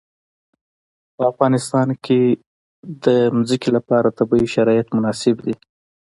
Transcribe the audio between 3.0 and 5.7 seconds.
د ځمکه لپاره طبیعي شرایط مناسب دي.